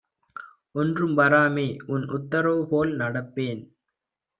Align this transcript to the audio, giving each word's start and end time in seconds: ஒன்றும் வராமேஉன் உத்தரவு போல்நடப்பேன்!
ஒன்றும் 0.75 1.13
வராமேஉன் 1.17 2.07
உத்தரவு 2.09 2.63
போல்நடப்பேன்! 2.71 3.63